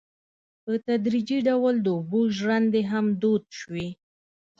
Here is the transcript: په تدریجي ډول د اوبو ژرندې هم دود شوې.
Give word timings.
په 0.63 0.71
تدریجي 0.85 1.39
ډول 1.47 1.75
د 1.81 1.87
اوبو 1.97 2.21
ژرندې 2.37 2.81
هم 2.91 3.05
دود 3.21 3.43
شوې. 3.59 3.87